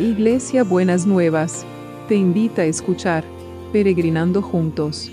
Iglesia 0.00 0.64
Buenas 0.64 1.04
Nuevas, 1.04 1.66
te 2.08 2.14
invita 2.14 2.62
a 2.62 2.64
escuchar 2.64 3.22
Peregrinando 3.70 4.40
Juntos. 4.40 5.10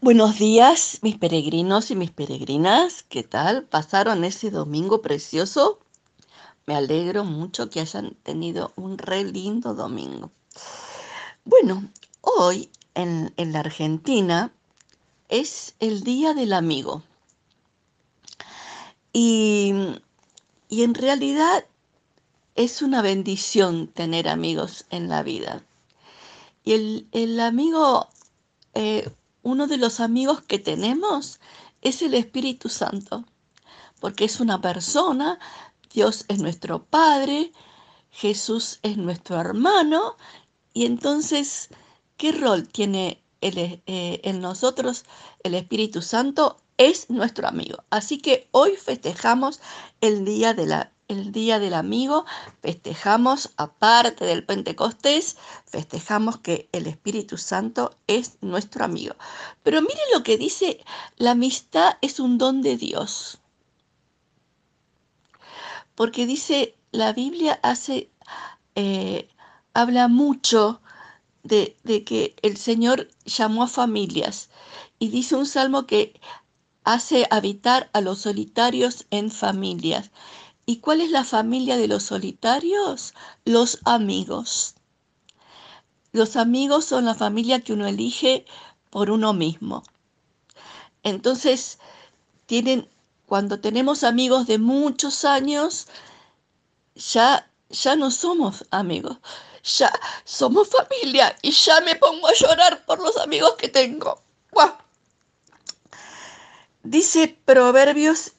Buenos 0.00 0.38
días, 0.38 1.00
mis 1.02 1.18
peregrinos 1.18 1.90
y 1.90 1.96
mis 1.96 2.12
peregrinas. 2.12 3.02
¿Qué 3.02 3.24
tal? 3.24 3.64
¿Pasaron 3.64 4.22
ese 4.22 4.52
domingo 4.52 5.02
precioso? 5.02 5.80
Me 6.64 6.76
alegro 6.76 7.24
mucho 7.24 7.70
que 7.70 7.80
hayan 7.80 8.14
tenido 8.22 8.72
un 8.76 8.98
re 8.98 9.24
lindo 9.24 9.74
domingo. 9.74 10.30
Bueno, 11.44 11.90
hoy 12.20 12.70
en, 12.94 13.32
la 13.36 13.60
Argentina 13.60 14.52
es 15.28 15.74
el 15.80 16.02
Día 16.02 16.34
del 16.34 16.52
Amigo. 16.52 17.02
Y, 19.12 19.72
en 20.70 20.94
realidad 20.94 21.66
es 22.54 22.82
una 22.82 23.02
bendición 23.02 23.88
tener 23.88 24.28
amigos 24.28 24.86
en 24.90 25.08
la 25.08 25.22
vida. 25.22 25.62
Y 26.64 27.06
el, 27.12 27.40
amigo, 27.40 28.08
eh, 28.74 29.10
uno 29.42 29.66
de 29.66 29.76
los 29.76 30.00
amigos 30.00 30.40
que 30.42 30.58
tenemos 30.58 31.40
es 31.82 32.02
el 32.02 32.14
Espíritu 32.14 32.68
Santo, 32.68 33.24
porque 34.00 34.24
es 34.24 34.40
una 34.40 34.60
persona 34.60 35.38
Dios 35.92 36.24
es 36.28 36.38
nuestro 36.38 36.84
Padre, 36.84 37.52
Jesús 38.10 38.78
es 38.82 38.96
nuestro 38.96 39.38
hermano, 39.38 40.16
y 40.72 40.86
entonces, 40.86 41.68
¿qué 42.22 42.30
rol 42.30 42.68
tiene 42.68 43.20
el, 43.40 43.58
eh, 43.58 43.80
en 44.22 44.40
nosotros 44.40 45.04
el 45.42 45.56
Espíritu 45.56 46.02
Santo? 46.02 46.56
Es 46.76 47.10
nuestro 47.10 47.48
amigo. 47.48 47.82
Así 47.90 48.18
que 48.18 48.46
hoy 48.52 48.76
festejamos 48.76 49.60
el 50.00 50.24
día, 50.24 50.54
el 51.08 51.32
día 51.32 51.58
del 51.58 51.74
amigo, 51.74 52.24
festejamos, 52.60 53.50
aparte 53.56 54.24
del 54.24 54.44
Pentecostés, 54.44 55.36
festejamos 55.66 56.38
que 56.38 56.68
el 56.70 56.86
Espíritu 56.86 57.38
Santo 57.38 57.96
es 58.06 58.38
nuestro 58.40 58.84
amigo. 58.84 59.16
Pero 59.64 59.82
miren 59.82 60.06
lo 60.14 60.22
que 60.22 60.38
dice, 60.38 60.78
la 61.16 61.32
amistad 61.32 61.94
es 62.02 62.20
un 62.20 62.38
don 62.38 62.62
de 62.62 62.76
Dios 62.76 63.40
porque 65.96 66.24
dice, 66.24 66.76
la 66.92 67.12
Biblia 67.12 67.58
hace, 67.64 68.12
eh, 68.76 69.28
habla 69.74 70.06
mucho 70.06 70.81
de, 71.42 71.76
que 72.04 72.34
el 72.42 72.56
Señor 72.56 73.08
llamó 73.24 73.64
a 73.64 73.68
familias 73.68 74.50
y 74.98 75.08
dice 75.08 75.36
un 75.36 75.46
salmo 75.46 75.86
que 75.86 76.20
hace 76.84 77.26
habitar 77.30 77.90
a 77.92 78.00
los 78.00 78.20
solitarios 78.20 79.06
en 79.10 79.30
familias. 79.30 80.10
¿Y 80.66 80.76
cuál 80.78 81.00
es 81.00 81.10
la 81.10 81.24
familia 81.24 81.76
de 81.76 81.88
los 81.88 82.04
solitarios? 82.04 83.14
Los 83.44 83.80
amigos. 83.84 84.74
Los 86.12 86.36
amigos 86.36 86.84
son 86.84 87.04
la 87.04 87.14
familia 87.14 87.60
que 87.60 87.72
uno 87.72 87.86
elige 87.86 88.44
por 88.90 89.10
uno 89.10 89.32
mismo. 89.32 89.82
Entonces, 91.02 91.78
tienen 92.46 92.88
cuando 93.32 93.60
tenemos 93.60 94.04
amigos 94.04 94.46
de 94.46 94.58
muchos 94.58 95.24
años, 95.24 95.88
ya, 96.94 97.48
ya 97.70 97.96
no 97.96 98.10
somos 98.10 98.66
amigos, 98.70 99.16
ya 99.62 99.92
somos 100.24 100.68
familia 100.68 101.36
y 101.42 101.52
ya 101.52 101.80
me 101.80 101.96
pongo 101.96 102.28
a 102.28 102.34
llorar 102.34 102.84
por 102.84 103.00
los 103.00 103.16
amigos 103.16 103.54
que 103.56 103.68
tengo. 103.68 104.20
Dice 106.82 107.38
Proverbios 107.44 108.32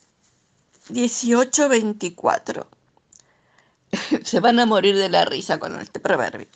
18:24. 0.89 2.67
Se 4.23 4.39
van 4.41 4.59
a 4.59 4.65
morir 4.65 4.97
de 4.97 5.09
la 5.09 5.23
risa 5.23 5.59
con 5.59 5.79
este 5.79 5.99
proverbio. 5.99 6.47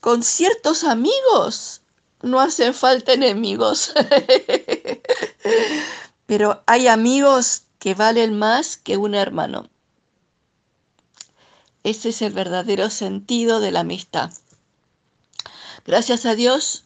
Con 0.00 0.24
ciertos 0.24 0.82
amigos 0.82 1.82
no 2.22 2.40
hacen 2.40 2.74
falta 2.74 3.12
enemigos. 3.12 3.94
pero 6.26 6.62
hay 6.66 6.88
amigos 6.88 7.62
que 7.78 7.94
valen 7.94 8.36
más 8.36 8.76
que 8.76 8.96
un 8.96 9.14
hermano. 9.14 9.68
Ese 11.84 12.10
es 12.10 12.22
el 12.22 12.32
verdadero 12.32 12.90
sentido 12.90 13.60
de 13.60 13.70
la 13.70 13.80
amistad. 13.80 14.32
Gracias 15.84 16.26
a 16.26 16.34
Dios, 16.34 16.84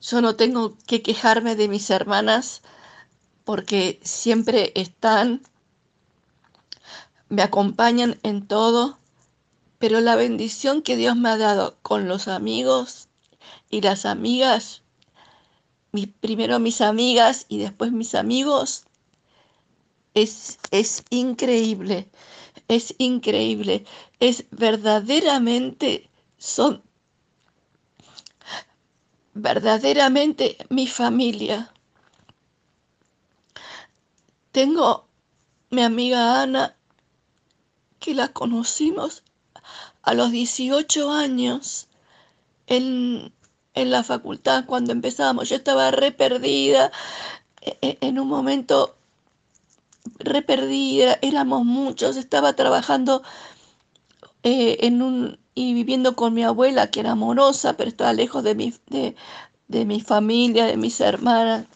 yo 0.00 0.20
no 0.20 0.36
tengo 0.36 0.76
que 0.86 1.02
quejarme 1.02 1.56
de 1.56 1.68
mis 1.68 1.90
hermanas 1.90 2.62
porque 3.44 4.00
siempre 4.02 4.72
están, 4.74 5.42
me 7.28 7.42
acompañan 7.42 8.18
en 8.22 8.46
todo, 8.46 8.98
pero 9.78 10.00
la 10.00 10.16
bendición 10.16 10.82
que 10.82 10.96
Dios 10.96 11.16
me 11.16 11.28
ha 11.30 11.36
dado 11.36 11.76
con 11.82 12.08
los 12.08 12.28
amigos 12.28 13.08
y 13.68 13.80
las 13.80 14.06
amigas, 14.06 14.82
primero 16.20 16.58
mis 16.58 16.80
amigas 16.80 17.46
y 17.48 17.58
después 17.58 17.92
mis 17.92 18.14
amigos, 18.14 18.84
es, 20.14 21.04
increíble, 21.10 22.08
es 22.68 22.94
increíble, 22.98 23.84
es 24.20 24.44
verdaderamente, 24.50 26.08
son 26.38 26.82
verdaderamente 29.34 30.56
mi 30.70 30.86
familia. 30.86 31.72
Tengo 34.52 35.06
mi 35.70 35.82
amiga 35.82 36.42
Ana, 36.42 36.74
que 37.98 38.14
la 38.14 38.28
conocimos 38.28 39.22
a 40.02 40.14
los 40.14 40.30
18 40.30 41.10
años 41.10 41.88
en, 42.66 43.32
en 43.74 43.90
la 43.90 44.02
facultad 44.02 44.64
cuando 44.64 44.92
empezábamos. 44.92 45.48
Yo 45.48 45.56
estaba 45.56 45.90
re 45.90 46.12
perdida. 46.12 46.90
E, 47.60 47.78
e, 47.82 47.98
en 48.00 48.18
un 48.18 48.28
momento 48.28 48.96
re 50.18 50.42
perdida, 50.42 51.18
éramos 51.22 51.64
muchos, 51.64 52.16
estaba 52.16 52.54
trabajando 52.54 53.22
eh, 54.48 54.86
en 54.86 55.02
un, 55.02 55.40
y 55.56 55.74
viviendo 55.74 56.14
con 56.14 56.32
mi 56.32 56.44
abuela, 56.44 56.88
que 56.88 57.00
era 57.00 57.10
amorosa, 57.10 57.76
pero 57.76 57.90
estaba 57.90 58.12
lejos 58.12 58.44
de 58.44 58.54
mi, 58.54 58.72
de, 58.86 59.16
de 59.66 59.84
mi 59.84 60.00
familia, 60.00 60.66
de 60.66 60.76
mis 60.76 61.00
hermanas. 61.00 61.66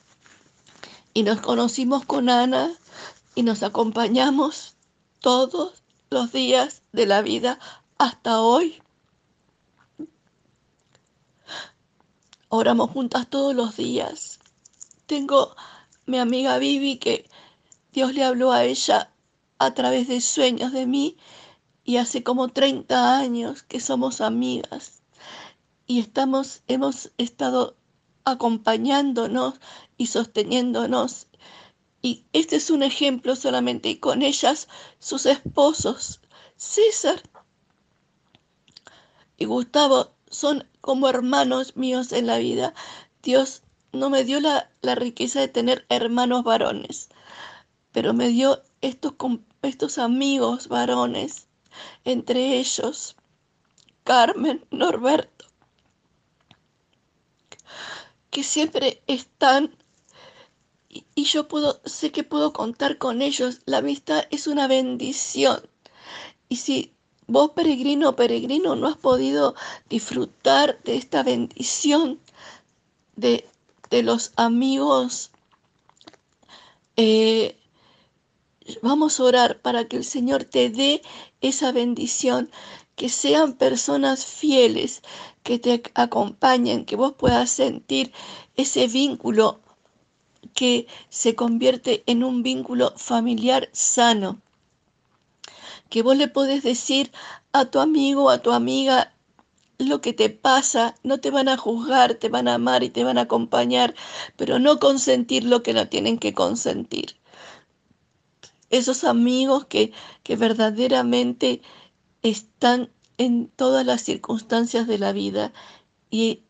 Y 1.12 1.24
nos 1.24 1.40
conocimos 1.40 2.04
con 2.04 2.30
Ana 2.30 2.70
y 3.34 3.42
nos 3.42 3.64
acompañamos 3.64 4.76
todos 5.18 5.82
los 6.10 6.30
días 6.30 6.82
de 6.92 7.06
la 7.06 7.22
vida 7.22 7.58
hasta 7.98 8.40
hoy. 8.40 8.80
Oramos 12.50 12.92
juntas 12.92 13.26
todos 13.28 13.52
los 13.52 13.76
días. 13.76 14.38
Tengo 15.06 15.56
mi 16.06 16.20
amiga 16.20 16.58
Vivi 16.58 16.98
que 16.98 17.28
Dios 17.92 18.14
le 18.14 18.22
habló 18.22 18.52
a 18.52 18.62
ella 18.62 19.10
a 19.58 19.74
través 19.74 20.06
de 20.06 20.20
sueños 20.20 20.70
de 20.70 20.86
mí 20.86 21.16
y 21.90 21.96
hace 21.96 22.22
como 22.22 22.46
30 22.46 23.18
años 23.18 23.64
que 23.64 23.80
somos 23.80 24.20
amigas 24.20 25.02
y 25.88 25.98
estamos, 25.98 26.62
hemos 26.68 27.10
estado 27.18 27.74
acompañándonos 28.24 29.54
y 29.96 30.06
sosteniéndonos. 30.06 31.26
Y 32.00 32.26
este 32.32 32.54
es 32.54 32.70
un 32.70 32.84
ejemplo 32.84 33.34
solamente, 33.34 33.88
y 33.88 33.96
con 33.96 34.22
ellas 34.22 34.68
sus 35.00 35.26
esposos, 35.26 36.20
César 36.56 37.20
y 39.36 39.46
Gustavo, 39.46 40.12
son 40.30 40.68
como 40.80 41.08
hermanos 41.08 41.74
míos 41.74 42.12
en 42.12 42.28
la 42.28 42.38
vida. 42.38 42.72
Dios 43.20 43.62
no 43.90 44.10
me 44.10 44.22
dio 44.22 44.38
la, 44.38 44.70
la 44.80 44.94
riqueza 44.94 45.40
de 45.40 45.48
tener 45.48 45.86
hermanos 45.88 46.44
varones 46.44 47.08
pero 47.92 48.14
me 48.14 48.28
dio 48.28 48.62
estos, 48.80 49.14
estos 49.62 49.98
amigos 49.98 50.68
varones, 50.68 51.48
entre 52.04 52.58
ellos 52.58 53.16
Carmen, 54.04 54.64
Norberto, 54.70 55.46
que 58.30 58.42
siempre 58.42 59.02
están 59.06 59.76
y, 60.88 61.24
yo 61.24 61.46
puedo, 61.46 61.80
sé 61.84 62.10
que 62.10 62.24
puedo 62.24 62.52
contar 62.52 62.98
con 62.98 63.22
ellos. 63.22 63.60
La 63.64 63.78
amistad 63.78 64.24
es 64.30 64.48
una 64.48 64.66
bendición. 64.66 65.60
Y 66.48 66.56
si 66.56 66.92
vos, 67.28 67.52
peregrino 67.52 68.16
peregrino, 68.16 68.74
no 68.74 68.88
has 68.88 68.96
podido 68.96 69.54
disfrutar 69.88 70.82
de 70.82 70.96
esta 70.96 71.22
bendición 71.22 72.18
de, 73.14 73.48
de 73.90 74.02
los 74.02 74.32
amigos, 74.36 75.30
eh, 76.96 77.56
Vamos 78.82 79.18
a 79.18 79.24
orar 79.24 79.60
para 79.60 79.86
que 79.88 79.96
el 79.96 80.04
Señor 80.04 80.44
te 80.44 80.70
dé 80.70 81.02
esa 81.40 81.72
bendición, 81.72 82.50
que 82.96 83.08
sean 83.08 83.54
personas 83.54 84.26
fieles, 84.26 85.02
que 85.42 85.58
te 85.58 85.82
acompañen, 85.94 86.84
que 86.84 86.96
vos 86.96 87.14
puedas 87.14 87.50
sentir 87.50 88.12
ese 88.56 88.86
vínculo 88.88 89.60
que 90.54 90.86
se 91.08 91.34
convierte 91.34 92.02
en 92.06 92.24
un 92.24 92.42
vínculo 92.42 92.92
familiar 92.96 93.68
sano. 93.72 94.40
Que 95.88 96.02
vos 96.02 96.16
le 96.16 96.28
podés 96.28 96.62
decir 96.62 97.10
a 97.52 97.64
tu 97.64 97.80
amigo, 97.80 98.30
a 98.30 98.38
tu 98.38 98.52
amiga, 98.52 99.12
lo 99.78 100.00
que 100.00 100.12
te 100.12 100.28
pasa, 100.28 100.94
no 101.02 101.18
te 101.18 101.30
van 101.30 101.48
a 101.48 101.56
juzgar, 101.56 102.14
te 102.14 102.28
van 102.28 102.48
a 102.48 102.54
amar 102.54 102.82
y 102.82 102.90
te 102.90 103.02
van 103.02 103.18
a 103.18 103.22
acompañar, 103.22 103.94
pero 104.36 104.58
no 104.58 104.78
consentir 104.78 105.44
lo 105.44 105.62
que 105.62 105.72
no 105.72 105.88
tienen 105.88 106.18
que 106.18 106.34
consentir. 106.34 107.16
Esos 108.70 109.04
amigos 109.04 109.66
que, 109.66 109.92
que 110.22 110.36
verdaderamente 110.36 111.62
están 112.22 112.90
en 113.18 113.48
todas 113.48 113.84
las 113.84 114.02
circunstancias 114.02 114.86
de 114.86 114.98
la 114.98 115.12
vida 115.12 115.52
y 116.10 116.44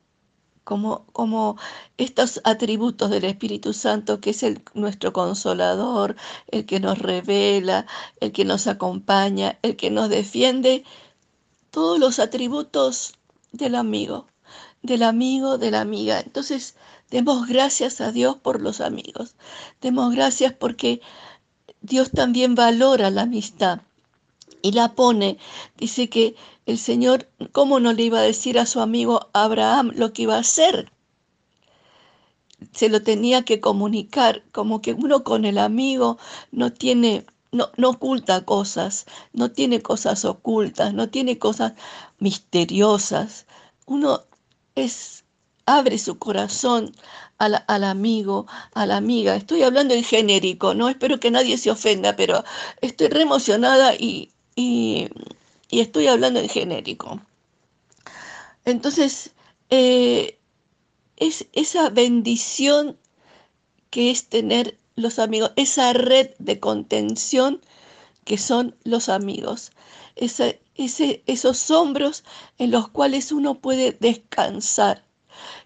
como, 0.64 1.04
como 1.12 1.56
estos 1.96 2.40
atributos 2.44 3.10
del 3.10 3.24
Espíritu 3.24 3.72
Santo, 3.72 4.20
que 4.20 4.30
es 4.30 4.44
nuestro 4.74 5.12
consolador, 5.12 6.14
el 6.46 6.66
que 6.66 6.78
nos 6.78 6.98
revela, 6.98 7.86
el 8.20 8.30
que 8.30 8.44
nos 8.44 8.68
acompaña, 8.68 9.58
el 9.62 9.74
que 9.76 9.90
nos 9.90 10.08
defiende, 10.08 10.84
todos 11.70 11.98
los 11.98 12.20
atributos 12.20 13.14
del 13.52 13.74
amigo, 13.74 14.26
del 14.82 15.02
amigo, 15.02 15.58
de 15.58 15.72
la 15.72 15.80
amiga. 15.80 16.20
Entonces, 16.20 16.76
demos 17.10 17.48
gracias 17.48 18.00
a 18.00 18.12
Dios 18.12 18.36
por 18.36 18.60
los 18.60 18.80
amigos. 18.80 19.34
Demos 19.80 20.14
gracias 20.14 20.52
porque 20.52 21.00
Dios 21.82 22.10
también 22.10 22.54
valora 22.54 23.10
la 23.10 23.22
amistad 23.22 23.80
y 24.62 24.72
la 24.72 24.94
pone. 24.94 25.38
Dice 25.76 26.08
que 26.08 26.34
el 26.66 26.78
Señor, 26.78 27.28
¿cómo 27.52 27.80
no 27.80 27.92
le 27.92 28.02
iba 28.04 28.18
a 28.18 28.22
decir 28.22 28.58
a 28.58 28.66
su 28.66 28.80
amigo 28.80 29.28
Abraham 29.32 29.92
lo 29.94 30.12
que 30.12 30.22
iba 30.22 30.36
a 30.36 30.40
hacer? 30.40 30.92
Se 32.72 32.90
lo 32.90 33.02
tenía 33.02 33.44
que 33.44 33.60
comunicar, 33.60 34.44
como 34.52 34.82
que 34.82 34.92
uno 34.92 35.24
con 35.24 35.46
el 35.46 35.56
amigo 35.56 36.18
no 36.52 36.72
tiene, 36.72 37.24
no, 37.52 37.70
no 37.78 37.90
oculta 37.90 38.44
cosas, 38.44 39.06
no 39.32 39.50
tiene 39.50 39.80
cosas 39.80 40.26
ocultas, 40.26 40.92
no 40.92 41.08
tiene 41.08 41.38
cosas 41.38 41.72
misteriosas. 42.18 43.46
Uno 43.86 44.20
es, 44.74 45.24
abre 45.64 45.96
su 45.98 46.18
corazón 46.18 46.92
al, 47.40 47.64
al, 47.66 47.84
amigo, 47.84 48.46
a 48.74 48.86
la 48.86 48.98
amiga. 48.98 49.34
Estoy 49.34 49.62
hablando 49.62 49.94
en 49.94 50.04
genérico, 50.04 50.74
no 50.74 50.88
espero 50.88 51.18
que 51.18 51.30
nadie 51.30 51.58
se 51.58 51.70
ofenda, 51.70 52.14
pero 52.14 52.44
estoy 52.82 53.08
re 53.08 53.22
emocionada 53.22 53.94
y, 53.94 54.30
y, 54.54 55.08
estoy 55.70 56.06
hablando 56.06 56.38
en 56.38 56.48
genérico. 56.48 57.20
Entonces, 58.64 59.30
eh, 59.70 60.38
es 61.16 61.46
esa 61.52 61.88
bendición 61.88 62.98
que 63.88 64.10
es 64.10 64.26
tener 64.28 64.78
los 64.96 65.18
amigos, 65.18 65.52
esa 65.56 65.94
red 65.94 66.30
de 66.38 66.60
contención 66.60 67.62
que 68.24 68.36
son 68.36 68.76
los 68.84 69.08
amigos, 69.08 69.72
ese, 70.14 70.60
esos 70.76 71.70
hombros 71.70 72.22
en 72.58 72.70
los 72.70 72.88
cuales 72.88 73.32
uno 73.32 73.60
puede 73.60 73.92
descansar, 73.92 75.04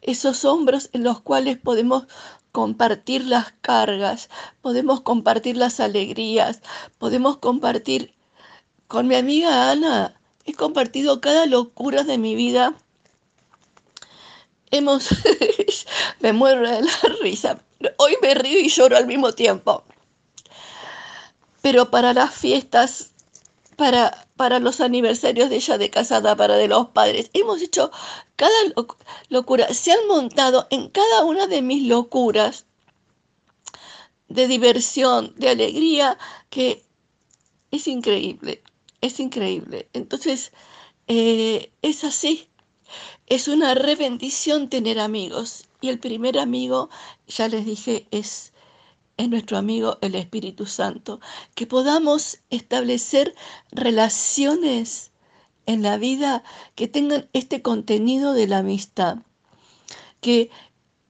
esos 0.02 0.44
hombros 0.44 0.90
en 0.92 1.04
los 1.04 1.20
cuales 1.20 1.58
podemos 1.58 2.06
compartir 2.52 3.24
las 3.24 3.52
cargas, 3.60 4.28
podemos 4.62 5.00
compartir 5.00 5.56
las 5.56 5.80
alegrías, 5.80 6.60
podemos 6.98 7.38
compartir 7.38 8.14
con 8.86 9.08
mi 9.08 9.16
amiga 9.16 9.70
Ana 9.70 10.14
he 10.44 10.52
compartido 10.52 11.20
cada 11.20 11.46
locura 11.46 12.02
de 12.04 12.18
mi 12.18 12.34
vida. 12.34 12.74
Hemos, 14.70 15.08
me 16.20 16.32
muero 16.32 16.68
de 16.68 16.82
la 16.82 16.92
risa. 17.22 17.60
Hoy 17.98 18.16
me 18.22 18.34
río 18.34 18.60
y 18.60 18.68
lloro 18.68 18.96
al 18.96 19.06
mismo 19.06 19.32
tiempo. 19.32 19.84
Pero 21.62 21.90
para 21.90 22.12
las 22.12 22.34
fiestas, 22.34 23.12
para, 23.76 24.28
para 24.36 24.58
los 24.60 24.80
aniversarios 24.80 25.50
de 25.50 25.56
ella 25.56 25.78
de 25.78 25.90
casada, 25.90 26.36
para 26.36 26.56
de 26.56 26.68
los 26.68 26.88
padres, 26.88 27.30
hemos 27.32 27.60
hecho 27.62 27.90
cada 28.36 28.54
locura. 29.28 29.72
Se 29.74 29.92
han 29.92 30.06
montado 30.08 30.66
en 30.70 30.88
cada 30.90 31.24
una 31.24 31.46
de 31.46 31.62
mis 31.62 31.86
locuras 31.86 32.66
de 34.28 34.48
diversión, 34.48 35.34
de 35.36 35.50
alegría, 35.50 36.18
que 36.50 36.84
es 37.70 37.86
increíble 37.88 38.62
es 39.04 39.20
increíble. 39.20 39.88
Entonces, 39.92 40.52
eh, 41.08 41.70
es 41.82 42.04
así. 42.04 42.48
Es 43.26 43.48
una 43.48 43.74
re 43.74 43.96
bendición 43.96 44.70
tener 44.70 44.98
amigos. 44.98 45.64
Y 45.82 45.90
el 45.90 45.98
primer 45.98 46.38
amigo, 46.38 46.88
ya 47.26 47.48
les 47.48 47.66
dije, 47.66 48.06
es, 48.10 48.53
es 49.16 49.28
nuestro 49.28 49.58
amigo 49.58 49.98
el 50.00 50.14
Espíritu 50.14 50.66
Santo. 50.66 51.20
Que 51.54 51.66
podamos 51.66 52.38
establecer 52.50 53.34
relaciones 53.70 55.12
en 55.66 55.82
la 55.82 55.96
vida 55.96 56.42
que 56.74 56.88
tengan 56.88 57.28
este 57.32 57.62
contenido 57.62 58.32
de 58.32 58.46
la 58.46 58.58
amistad. 58.58 59.18
Que 60.20 60.50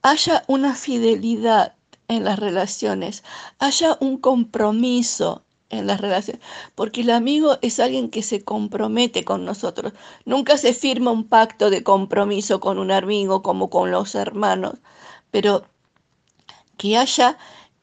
haya 0.01 0.43
una 0.47 0.75
fidelidad 0.75 1.75
en 2.07 2.23
las 2.23 2.39
relaciones, 2.39 3.23
haya 3.59 3.97
un 3.99 4.17
compromiso 4.17 5.43
en 5.69 5.87
las 5.87 5.99
relaciones, 5.99 6.41
porque 6.75 7.01
el 7.01 7.09
amigo 7.09 7.57
es 7.61 7.79
alguien 7.79 8.09
que 8.09 8.21
se 8.21 8.43
compromete 8.43 9.25
con 9.25 9.45
nosotros. 9.45 9.93
Nunca 10.25 10.57
se 10.57 10.73
firma 10.73 11.11
un 11.11 11.27
pacto 11.27 11.69
de 11.69 11.83
compromiso 11.83 12.59
con 12.59 12.77
un 12.77 12.91
amigo 12.91 13.41
como 13.41 13.69
con 13.69 13.91
los 13.91 14.15
hermanos, 14.15 14.75
pero 15.31 15.65
que 16.77 16.97
haya 16.97 17.37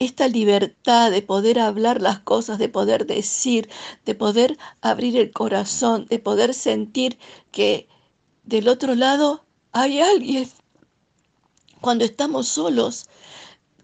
esta 0.05 0.29
libertad 0.29 1.11
de 1.11 1.23
poder 1.23 1.59
hablar 1.59 2.03
las 2.03 2.21
cosas, 2.21 2.59
de 2.59 2.69
poder 2.69 3.07
decir, 3.07 3.69
de 4.05 4.15
poder 4.15 4.59
abrir 4.81 5.17
el 5.17 5.31
corazón, 5.33 6.07
de 6.07 6.19
poder 6.19 6.55
sentir 6.55 7.19
que 7.51 7.89
del 8.45 8.69
otro 8.69 8.95
lado 8.95 9.45
hay 9.73 10.01
alguien. 10.01 10.49
Cuando 11.81 12.05
estamos 12.05 12.49
solos, 12.49 13.09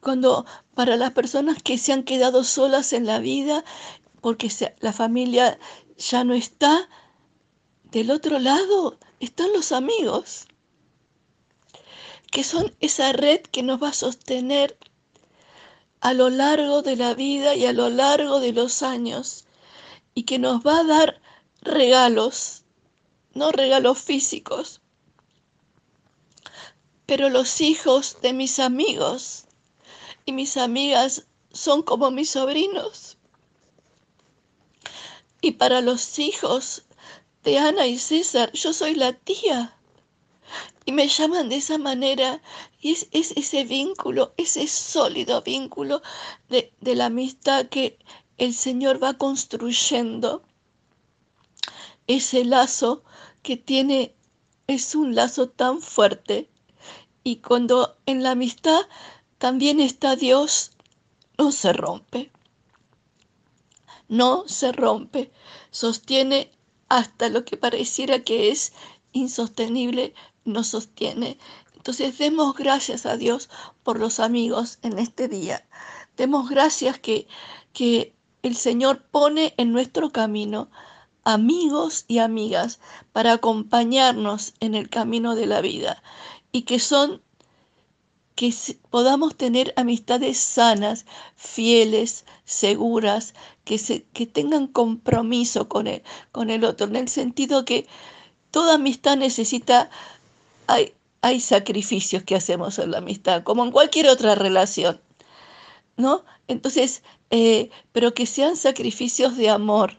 cuando 0.00 0.46
para 0.74 0.96
las 0.96 1.12
personas 1.12 1.62
que 1.62 1.78
se 1.78 1.92
han 1.92 2.04
quedado 2.04 2.44
solas 2.44 2.92
en 2.92 3.06
la 3.06 3.18
vida 3.18 3.64
porque 4.20 4.50
la 4.80 4.92
familia 4.92 5.58
ya 5.96 6.24
no 6.24 6.34
está, 6.34 6.88
del 7.84 8.10
otro 8.10 8.38
lado 8.38 8.98
están 9.20 9.52
los 9.52 9.72
amigos, 9.72 10.46
que 12.30 12.44
son 12.44 12.74
esa 12.80 13.12
red 13.12 13.40
que 13.40 13.62
nos 13.62 13.82
va 13.82 13.88
a 13.88 13.92
sostener 13.94 14.76
a 16.00 16.12
lo 16.14 16.30
largo 16.30 16.82
de 16.82 16.96
la 16.96 17.14
vida 17.14 17.54
y 17.54 17.66
a 17.66 17.72
lo 17.72 17.88
largo 17.88 18.40
de 18.40 18.52
los 18.52 18.82
años 18.82 19.44
y 20.14 20.24
que 20.24 20.38
nos 20.38 20.60
va 20.66 20.80
a 20.80 20.84
dar 20.84 21.20
regalos, 21.62 22.64
no 23.34 23.52
regalos 23.52 23.98
físicos, 23.98 24.80
pero 27.06 27.30
los 27.30 27.60
hijos 27.60 28.18
de 28.20 28.32
mis 28.32 28.58
amigos 28.58 29.44
y 30.26 30.32
mis 30.32 30.56
amigas 30.56 31.26
son 31.52 31.82
como 31.82 32.10
mis 32.10 32.30
sobrinos. 32.30 33.16
Y 35.40 35.52
para 35.52 35.80
los 35.80 36.18
hijos 36.18 36.84
de 37.44 37.58
Ana 37.58 37.86
y 37.86 37.98
César, 37.98 38.52
yo 38.52 38.72
soy 38.72 38.94
la 38.94 39.12
tía. 39.14 39.77
Y 40.88 40.92
me 40.92 41.06
llaman 41.06 41.50
de 41.50 41.56
esa 41.56 41.76
manera. 41.76 42.40
Y 42.80 42.92
es, 42.92 43.08
ese 43.12 43.64
vínculo, 43.64 44.32
ese 44.38 44.66
sólido 44.66 45.42
vínculo 45.42 46.00
de, 46.48 46.72
de 46.80 46.94
la 46.94 47.06
amistad 47.06 47.66
que 47.66 47.98
el 48.38 48.54
Señor 48.54 49.02
va 49.02 49.12
construyendo. 49.12 50.42
Ese 52.06 52.42
lazo 52.46 53.04
que 53.42 53.58
tiene, 53.58 54.14
es 54.66 54.94
un 54.94 55.14
lazo 55.14 55.50
tan 55.50 55.82
fuerte. 55.82 56.48
Y 57.22 57.36
cuando 57.36 57.98
en 58.06 58.22
la 58.22 58.30
amistad 58.30 58.80
también 59.36 59.80
está 59.80 60.16
Dios, 60.16 60.72
no 61.36 61.52
se 61.52 61.74
rompe 61.74 62.32
no 64.08 64.48
se 64.48 64.72
rompe, 64.72 65.30
sostiene 65.70 66.50
hasta 66.88 67.28
lo 67.28 67.44
que 67.44 67.58
pareciera 67.58 68.24
que 68.24 68.48
es 68.48 68.72
insostenible, 69.12 70.14
no 70.48 70.64
sostiene. 70.64 71.38
Entonces 71.74 72.18
demos 72.18 72.54
gracias 72.54 73.06
a 73.06 73.16
Dios 73.16 73.48
por 73.82 73.98
los 73.98 74.20
amigos 74.20 74.78
en 74.82 74.98
este 74.98 75.28
día. 75.28 75.66
Demos 76.16 76.50
gracias 76.50 76.98
que, 76.98 77.28
que 77.72 78.14
el 78.42 78.56
Señor 78.56 79.04
pone 79.10 79.54
en 79.56 79.72
nuestro 79.72 80.10
camino 80.10 80.68
amigos 81.24 82.04
y 82.08 82.18
amigas 82.18 82.80
para 83.12 83.32
acompañarnos 83.32 84.54
en 84.60 84.74
el 84.74 84.88
camino 84.88 85.34
de 85.34 85.46
la 85.46 85.60
vida 85.60 86.02
y 86.52 86.62
que 86.62 86.78
son 86.80 87.22
que 88.38 88.54
podamos 88.90 89.36
tener 89.36 89.74
amistades 89.76 90.38
sanas, 90.38 91.06
fieles, 91.34 92.24
seguras, 92.44 93.34
que, 93.64 93.78
se, 93.78 94.04
que 94.12 94.26
tengan 94.26 94.68
compromiso 94.68 95.68
con 95.68 95.88
el, 95.88 96.04
con 96.30 96.48
el 96.48 96.64
otro, 96.64 96.86
en 96.86 96.94
el 96.94 97.08
sentido 97.08 97.64
que 97.64 97.88
toda 98.52 98.76
amistad 98.76 99.16
necesita, 99.16 99.90
hay, 100.68 101.40
sacrificios 101.40 102.22
que 102.22 102.36
hacemos 102.36 102.78
en 102.78 102.92
la 102.92 102.98
amistad, 102.98 103.42
como 103.42 103.64
en 103.64 103.72
cualquier 103.72 104.08
otra 104.08 104.34
relación, 104.34 105.00
¿no? 105.96 106.24
Entonces, 106.46 107.02
eh, 107.30 107.70
pero 107.92 108.14
que 108.14 108.26
sean 108.26 108.56
sacrificios 108.56 109.36
de 109.36 109.50
amor, 109.50 109.98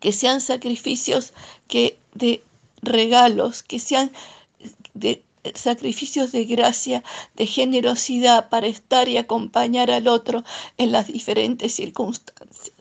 que 0.00 0.12
sean 0.12 0.40
sacrificios 0.40 1.32
que 1.68 1.98
de 2.14 2.42
regalos, 2.82 3.62
que 3.62 3.78
sean 3.78 4.12
de 4.94 5.22
sacrificios 5.54 6.32
de 6.32 6.44
gracia, 6.44 7.04
de 7.34 7.46
generosidad 7.46 8.48
para 8.48 8.66
estar 8.66 9.08
y 9.08 9.16
acompañar 9.16 9.90
al 9.90 10.08
otro 10.08 10.42
en 10.76 10.92
las 10.92 11.06
diferentes 11.06 11.74
circunstancias. 11.74 12.75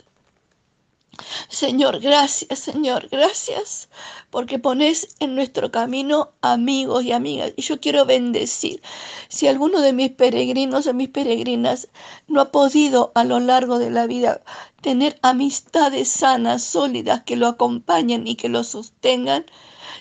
Señor, 1.50 2.00
gracias, 2.00 2.60
Señor, 2.60 3.08
gracias, 3.10 3.90
porque 4.30 4.60
pones 4.60 5.16
en 5.20 5.36
nuestro 5.36 5.72
camino 5.72 6.32
amigos 6.42 7.04
y 7.04 7.12
amigas. 7.12 7.54
Y 7.56 7.62
yo 7.62 7.80
quiero 7.80 8.06
bendecir. 8.06 8.82
Si 9.30 9.48
alguno 9.48 9.82
de 9.82 9.94
mis 9.94 10.12
peregrinos 10.12 10.88
o 10.88 10.94
mis 10.94 11.10
peregrinas 11.10 11.88
no 12.28 12.42
ha 12.42 12.52
podido 12.52 13.12
a 13.16 13.24
lo 13.24 13.40
largo 13.40 13.80
de 13.80 13.92
la 13.92 14.08
vida 14.08 14.42
tener 14.82 15.18
amistades 15.22 16.10
sanas, 16.10 16.64
sólidas, 16.64 17.24
que 17.24 17.36
lo 17.36 17.48
acompañen 17.48 18.28
y 18.28 18.36
que 18.36 18.50
lo 18.50 18.64
sostengan, 18.64 19.46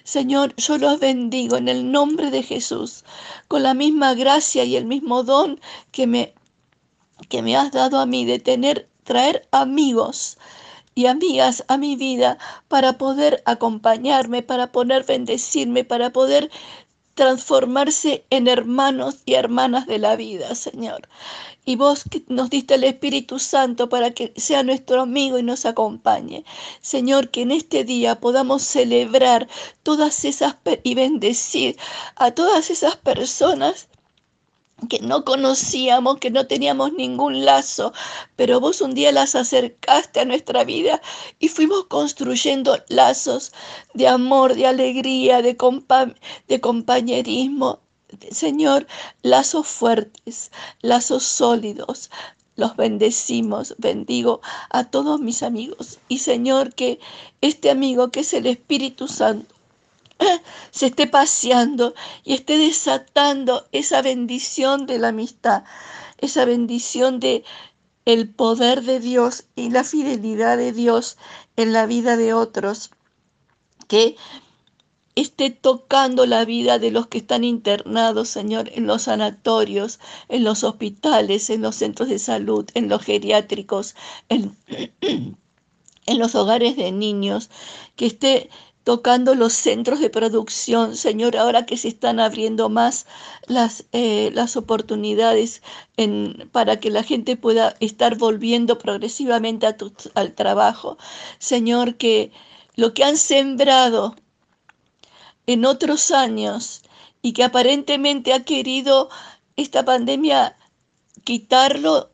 Señor, 0.03 0.55
yo 0.57 0.77
los 0.79 0.99
bendigo 1.01 1.57
en 1.57 1.69
el 1.69 1.91
nombre 1.91 2.31
de 2.31 2.43
Jesús, 2.43 3.05
con 3.49 3.63
la 3.63 3.75
misma 3.75 4.15
gracia 4.15 4.65
y 4.65 4.77
el 4.77 4.85
mismo 4.85 5.23
don 5.23 5.61
que 5.93 6.07
me, 6.07 6.35
que 7.29 7.43
me 7.43 7.57
has 7.57 7.73
dado 7.73 7.99
a 7.99 8.07
mí 8.07 8.25
de 8.25 8.39
tener, 8.39 8.89
traer 9.05 9.47
amigos 9.51 10.39
y 10.95 11.07
amigas 11.07 11.65
a 11.69 11.77
mi 11.77 11.97
vida 11.97 12.39
para 12.69 12.99
poder 12.99 13.43
acompañarme, 13.47 14.43
para 14.43 14.73
poder 14.73 15.05
bendecirme, 15.05 15.85
para 15.85 16.11
poder 16.11 16.51
transformarse 17.15 18.25
en 18.31 18.49
hermanos 18.49 19.19
y 19.25 19.35
hermanas 19.35 19.87
de 19.87 19.99
la 19.99 20.17
vida, 20.17 20.55
Señor. 20.55 21.09
Y 21.65 21.77
vos 21.77 22.05
nos 22.29 22.51
diste 22.51 22.75
el 22.75 22.85
Espíritu 22.85 23.39
Santo 23.39 23.89
para 23.89 24.11
que 24.11 24.33
sea 24.37 24.63
nuestro 24.63 25.03
amigo 25.03 25.39
y 25.39 25.43
nos 25.43 25.65
acompañe. 25.65 26.45
Señor, 26.83 27.31
que 27.31 27.43
en 27.43 27.53
este 27.53 27.85
día 27.85 28.21
podamos 28.21 28.63
celebrar 28.63 29.49
todas 29.83 30.25
esas 30.25 30.57
y 30.83 30.95
bendecir 30.95 31.77
a 32.17 32.33
todas 32.33 32.71
esas 32.71 32.97
personas 32.97 33.89
que 34.89 35.01
no 35.01 35.25
conocíamos, 35.25 36.19
que 36.19 36.31
no 36.31 36.47
teníamos 36.47 36.93
ningún 36.93 37.45
lazo, 37.45 37.93
pero 38.37 38.61
vos 38.61 38.81
un 38.81 38.95
día 38.95 39.13
las 39.13 39.35
acercaste 39.35 40.21
a 40.21 40.25
nuestra 40.25 40.65
vida 40.65 41.01
y 41.39 41.49
fuimos 41.49 41.87
construyendo 41.87 42.77
lazos 42.89 43.53
de 43.95 44.09
amor, 44.09 44.55
de 44.55 44.67
alegría, 44.67 45.43
de, 45.43 45.57
de 46.49 46.61
compañerismo. 46.61 47.81
Señor, 48.31 48.87
lazos 49.23 49.67
fuertes, 49.67 50.53
lazos 50.83 51.25
sólidos, 51.25 52.11
los 52.57 52.77
bendecimos, 52.77 53.75
bendigo 53.79 54.41
a 54.71 54.85
todos 54.85 55.21
mis 55.21 55.43
amigos. 55.43 55.99
Y 56.09 56.19
Señor, 56.19 56.75
que 56.75 57.01
este 57.41 57.71
amigo 57.71 58.11
que 58.11 58.21
es 58.21 58.33
el 58.35 58.47
Espíritu 58.47 59.09
Santo, 59.09 59.54
se 60.71 60.87
esté 60.87 61.07
paseando 61.07 61.95
y 62.25 62.35
esté 62.35 62.59
desatando 62.59 63.67
esa 63.73 64.03
bendición 64.03 64.87
de 64.87 64.99
la 64.99 65.09
amistad, 65.09 65.65
esa 66.19 66.45
bendición 66.45 67.21
de 67.21 67.45
el 68.05 68.29
poder 68.29 68.83
de 68.83 69.01
Dios 69.01 69.45
y 69.57 69.71
la 69.71 69.85
fidelidad 69.85 70.59
de 70.59 70.73
Dios 70.73 71.17
en 71.57 71.73
la 71.73 71.87
vida 71.87 72.17
de 72.17 72.35
otros, 72.35 72.91
que 73.89 74.17
esté 75.15 75.51
tocando 75.51 76.27
la 76.27 76.45
vida 76.45 76.79
de 76.79 76.91
los 76.91 77.07
que 77.07 77.19
están 77.19 77.45
internados, 77.45 78.29
Señor, 78.29 78.71
en 78.75 78.87
los 78.87 79.03
sanatorios, 79.03 80.01
en 80.29 80.45
los 80.45 80.65
hospitales, 80.65 81.51
en 81.51 81.63
los 81.63 81.77
centros 81.77 82.09
de 82.09 82.19
salud, 82.19 82.69
en 82.75 82.89
los 82.89 83.03
geriátricos, 83.03 83.95
en, 84.29 84.57
en 85.01 86.19
los 86.19 86.35
hogares 86.35 86.77
de 86.77 86.91
niños, 86.93 87.49
que 87.97 88.07
esté 88.07 88.51
tocando 88.85 89.35
los 89.35 89.55
centros 89.55 89.99
de 90.01 90.11
producción, 90.11 90.97
Señor, 90.97 91.37
ahora 91.37 91.67
que 91.67 91.77
se 91.79 91.89
están 91.89 92.21
abriendo 92.21 92.69
más 92.69 93.07
las, 93.47 93.87
eh, 93.93 94.31
las 94.35 94.57
oportunidades 94.57 95.63
para 96.53 96.79
que 96.79 96.91
la 96.91 97.03
gente 97.03 97.37
pueda 97.37 97.75
estar 97.81 98.17
volviendo 98.17 98.79
progresivamente 98.79 99.67
al 100.15 100.35
trabajo. 100.35 100.99
Señor, 101.39 101.97
que 101.97 102.31
lo 102.77 102.93
que 102.93 103.05
han 103.05 103.17
sembrado 103.17 104.17
en 105.47 105.65
otros 105.65 106.11
años 106.11 106.83
y 107.23 107.33
que 107.33 107.45
aparentemente 107.45 108.35
ha 108.35 108.45
querido 108.45 109.09
esta 109.57 109.85
pandemia 109.85 110.57
quitarlo, 111.25 112.11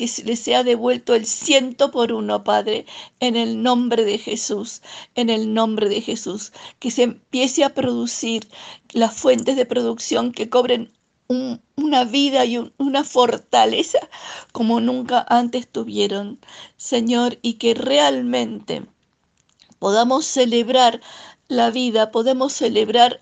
que 0.00 0.22
le 0.24 0.34
sea 0.34 0.64
devuelto 0.64 1.14
el 1.14 1.26
ciento 1.26 1.90
por 1.90 2.10
uno, 2.10 2.42
Padre, 2.42 2.86
en 3.20 3.36
el 3.36 3.62
nombre 3.62 4.06
de 4.06 4.16
Jesús, 4.16 4.80
en 5.14 5.28
el 5.28 5.52
nombre 5.52 5.90
de 5.90 6.00
Jesús, 6.00 6.54
que 6.78 6.90
se 6.90 7.02
empiece 7.02 7.64
a 7.64 7.74
producir 7.74 8.48
las 8.92 9.14
fuentes 9.14 9.56
de 9.56 9.66
producción 9.66 10.32
que 10.32 10.48
cobren 10.48 10.90
una 11.28 12.04
vida 12.04 12.46
y 12.46 12.72
una 12.78 13.04
fortaleza 13.04 13.98
como 14.52 14.80
nunca 14.80 15.26
antes 15.28 15.68
tuvieron, 15.68 16.40
Señor, 16.78 17.38
y 17.42 17.54
que 17.54 17.74
realmente 17.74 18.86
podamos 19.78 20.24
celebrar 20.24 21.02
la 21.50 21.70
vida, 21.70 22.10
podemos 22.12 22.52
celebrar 22.52 23.20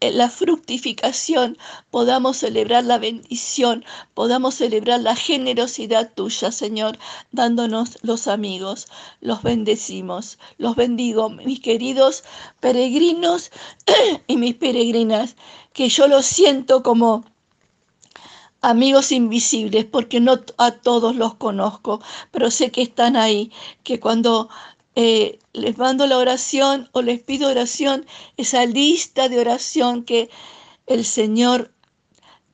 la 0.00 0.30
fructificación, 0.30 1.56
podamos 1.90 2.36
celebrar 2.38 2.84
la 2.84 2.98
bendición, 2.98 3.84
podamos 4.14 4.56
celebrar 4.56 5.00
la 5.00 5.16
generosidad 5.16 6.12
tuya, 6.14 6.52
Señor, 6.52 6.98
dándonos 7.32 7.98
los 8.02 8.28
amigos. 8.28 8.88
Los 9.20 9.42
bendecimos, 9.42 10.38
los 10.58 10.76
bendigo, 10.76 11.30
mis 11.30 11.60
queridos 11.60 12.24
peregrinos 12.60 13.50
y 14.26 14.36
mis 14.36 14.54
peregrinas, 14.54 15.36
que 15.72 15.88
yo 15.88 16.08
los 16.08 16.26
siento 16.26 16.82
como 16.82 17.24
amigos 18.60 19.12
invisibles, 19.12 19.84
porque 19.84 20.20
no 20.20 20.40
a 20.58 20.72
todos 20.72 21.16
los 21.16 21.34
conozco, 21.36 22.00
pero 22.32 22.50
sé 22.50 22.70
que 22.70 22.82
están 22.82 23.16
ahí, 23.16 23.50
que 23.82 24.00
cuando 24.00 24.48
eh, 24.96 25.38
les 25.52 25.76
mando 25.76 26.06
la 26.06 26.16
oración 26.16 26.88
o 26.92 27.02
les 27.02 27.22
pido 27.22 27.50
oración, 27.50 28.06
esa 28.38 28.64
lista 28.64 29.28
de 29.28 29.38
oración 29.38 30.04
que 30.04 30.30
el 30.86 31.04
Señor 31.04 31.70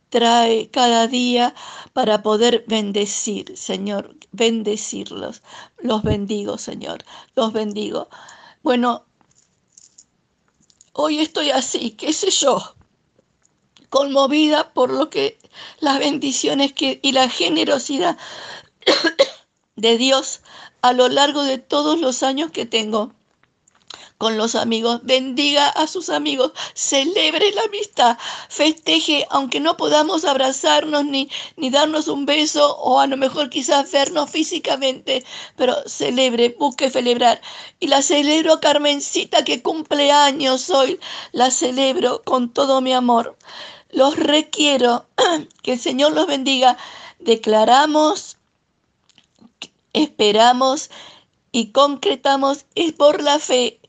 trae 0.08 0.68
cada 0.68 1.06
día 1.06 1.54
para 1.92 2.22
poder 2.22 2.64
bendecir, 2.66 3.56
Señor, 3.56 4.16
bendecirlos. 4.32 5.42
Los 5.78 6.02
bendigo, 6.02 6.58
Señor, 6.58 7.04
los 7.36 7.52
bendigo. 7.52 8.08
Bueno, 8.62 9.06
hoy 10.94 11.20
estoy 11.20 11.50
así, 11.50 11.92
qué 11.92 12.12
sé 12.12 12.30
yo, 12.30 12.74
conmovida 13.88 14.72
por 14.72 14.90
lo 14.90 15.10
que 15.10 15.38
las 15.78 16.00
bendiciones 16.00 16.72
que 16.72 16.98
y 17.02 17.12
la 17.12 17.28
generosidad 17.28 18.18
de 19.82 19.98
Dios 19.98 20.40
a 20.80 20.92
lo 20.92 21.08
largo 21.08 21.42
de 21.42 21.58
todos 21.58 22.00
los 22.00 22.22
años 22.22 22.52
que 22.52 22.66
tengo 22.66 23.12
con 24.16 24.38
los 24.38 24.54
amigos, 24.54 25.00
bendiga 25.02 25.68
a 25.70 25.88
sus 25.88 26.08
amigos, 26.08 26.52
celebre 26.74 27.50
la 27.50 27.62
amistad, 27.62 28.16
festeje, 28.48 29.26
aunque 29.30 29.58
no 29.58 29.76
podamos 29.76 30.24
abrazarnos 30.24 31.04
ni, 31.04 31.28
ni 31.56 31.70
darnos 31.70 32.06
un 32.06 32.24
beso 32.24 32.76
o 32.76 33.00
a 33.00 33.08
lo 33.08 33.16
mejor 33.16 33.50
quizás 33.50 33.90
vernos 33.90 34.30
físicamente, 34.30 35.24
pero 35.56 35.74
celebre, 35.86 36.54
busque 36.56 36.88
celebrar. 36.88 37.42
Y 37.80 37.88
la 37.88 38.00
celebro 38.00 38.60
Carmencita 38.60 39.42
que 39.42 39.60
cumple 39.60 40.12
años 40.12 40.70
hoy, 40.70 41.00
la 41.32 41.50
celebro 41.50 42.22
con 42.22 42.52
todo 42.52 42.80
mi 42.80 42.92
amor. 42.92 43.36
Los 43.90 44.14
requiero, 44.14 45.06
que 45.64 45.72
el 45.72 45.80
Señor 45.80 46.12
los 46.12 46.28
bendiga. 46.28 46.78
Declaramos 47.18 48.36
esperamos 49.92 50.90
y 51.52 51.72
concretamos 51.72 52.64
es 52.74 52.92
por 52.92 53.22
la 53.22 53.38
fe 53.38 53.80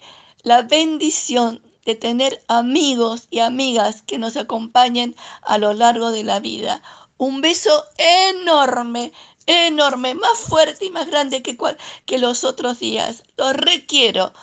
la 0.43 0.61
bendición 0.61 1.61
de 1.85 1.95
tener 1.95 2.43
amigos 2.47 3.27
y 3.29 3.39
amigas 3.39 4.01
que 4.01 4.17
nos 4.17 4.37
acompañen 4.37 5.15
a 5.41 5.57
lo 5.57 5.73
largo 5.73 6.11
de 6.11 6.23
la 6.23 6.39
vida. 6.39 6.81
Un 7.17 7.41
beso 7.41 7.85
enorme, 7.97 9.11
enorme, 9.45 10.15
más 10.15 10.39
fuerte 10.39 10.85
y 10.85 10.91
más 10.91 11.07
grande 11.07 11.41
que, 11.41 11.57
que 12.05 12.17
los 12.17 12.43
otros 12.43 12.79
días. 12.79 13.23
Lo 13.37 13.53
requiero. 13.53 14.33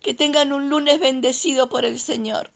Que 0.00 0.14
tengan 0.14 0.54
un 0.54 0.70
lunes 0.70 0.98
bendecido 0.98 1.68
por 1.68 1.84
el 1.84 2.00
Señor. 2.00 2.50